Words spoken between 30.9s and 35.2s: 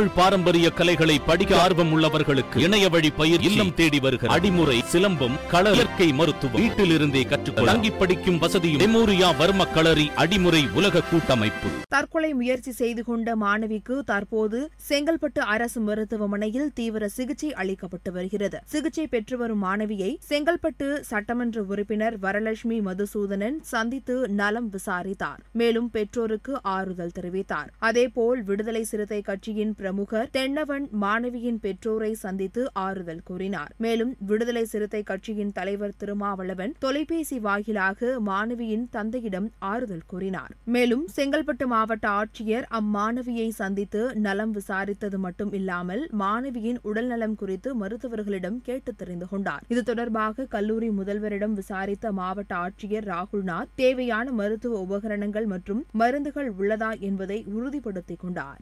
மாணவியின் பெற்றோரை சந்தித்து ஆறுதல் கூறினார். மேலும் விடுதலை சிறுத்தை